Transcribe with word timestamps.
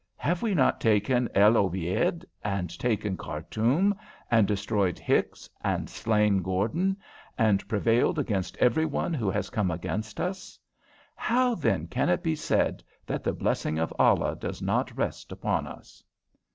Have 0.17 0.41
we 0.41 0.55
not 0.55 0.81
taken 0.81 1.29
El 1.35 1.55
Obeid, 1.57 2.25
and 2.43 2.79
taken 2.79 3.15
Khartoum, 3.15 3.93
and 4.31 4.47
destroyed 4.47 4.97
Hicks 4.97 5.47
and 5.63 5.87
slain 5.91 6.41
Gordon, 6.41 6.97
and 7.37 7.67
prevailed 7.67 8.17
against 8.17 8.57
every 8.57 8.87
one 8.87 9.13
who 9.13 9.29
has 9.29 9.51
come 9.51 9.69
against 9.69 10.19
us? 10.19 10.57
How, 11.15 11.53
then, 11.53 11.85
can 11.85 12.09
it 12.09 12.23
be 12.23 12.35
said 12.35 12.83
that 13.05 13.23
the 13.23 13.31
blessing 13.33 13.77
of 13.77 13.93
Allah 13.99 14.35
does 14.35 14.59
not 14.59 14.97
rest 14.97 15.31
upon 15.31 15.67
us?" 15.67 16.03